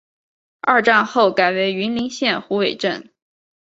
[0.61, 3.11] 二战后改为云林县虎尾镇。